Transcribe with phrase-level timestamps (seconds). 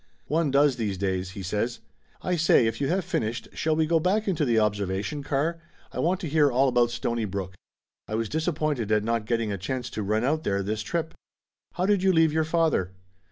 [0.25, 1.77] "One does, these days!" he says.
[2.23, 5.59] "I say, if you have finished, shall we go back into the observation car?
[5.91, 7.53] I want to hear all about Stonybrook.
[8.07, 11.13] I was disap pointed at not getting a chance to run out there this trip.
[11.73, 12.93] How did you leave your father?"